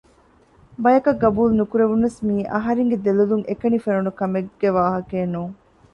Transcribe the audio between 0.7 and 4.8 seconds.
ބަޔަކަށް ޤަބޫލް ނުކުރެވުނަސް މިއީ އަހަރެންގެ ދެލޮލުން އެކަނި ފެނުނު ކަމެއްގެ